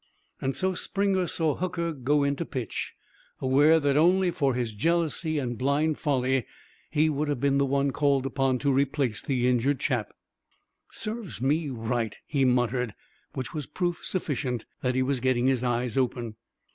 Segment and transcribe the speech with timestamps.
[0.41, 2.93] And so Springer saw Hooker go in to pitch,
[3.39, 6.47] aware that only for his jealousy and blind folly
[6.89, 10.15] he would have been the one called upon to replace the injured chap.
[10.89, 12.95] "Serves me right," he muttered.
[13.33, 16.35] Which was proof sufficient that he was getting his eyes open.